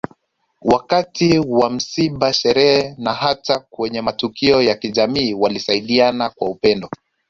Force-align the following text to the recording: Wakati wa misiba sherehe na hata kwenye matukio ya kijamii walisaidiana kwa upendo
Wakati 0.61 1.39
wa 1.39 1.69
misiba 1.69 2.33
sherehe 2.33 2.95
na 2.97 3.13
hata 3.13 3.59
kwenye 3.59 4.01
matukio 4.01 4.61
ya 4.61 4.75
kijamii 4.75 5.33
walisaidiana 5.33 6.29
kwa 6.29 6.49
upendo 6.49 6.89